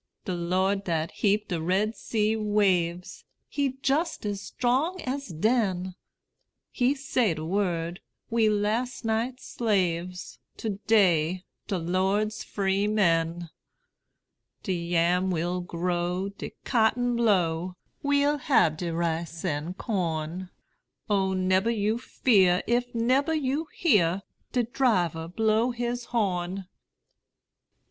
[0.25, 5.93] De Lord dat heap de Red Sea waves, He jus' as 'trong as den;
[6.71, 13.51] He say de word: we las' night slaves; To day, de Lord's free men.
[14.63, 20.49] De yam will grow, de cotton blow, We'll hab de rice an' corn:
[21.11, 26.65] O nebber you fear, if nebber you hear De driver blow his horn!